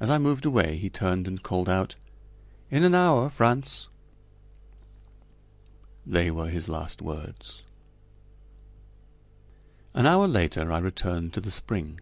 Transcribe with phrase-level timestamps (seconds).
[0.00, 1.94] As I moved away he turned and called out:
[2.72, 3.88] "In an hour, Frantz."
[6.04, 7.62] They were his last words.
[9.94, 12.00] An hour later I returned to the spring.